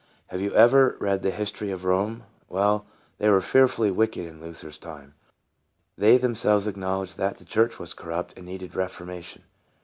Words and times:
Have 0.29 0.41
you 0.41 0.51
ever 0.55 0.97
read 0.99 1.21
the 1.21 1.29
history 1.29 1.69
of 1.69 1.85
Rome? 1.85 2.23
Well, 2.49 2.87
they 3.19 3.29
were 3.29 3.39
fearfully 3.39 3.91
wicked 3.91 4.25
in 4.25 4.41
Luther's 4.41 4.79
time. 4.79 5.13
They 5.95 6.17
themselves 6.17 6.65
acknowledged 6.65 7.17
that 7.19 7.37
the 7.37 7.45
church 7.45 7.77
was 7.77 7.93
corrupt 7.93 8.33
and 8.35 8.47
needed 8.47 8.73
reformation. 8.75 9.43